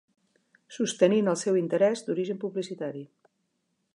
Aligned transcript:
Sostenint 0.77 1.29
el 1.33 1.37
seu 1.41 1.59
interès 1.61 2.03
d'origen 2.07 2.41
publicitari. 2.47 3.07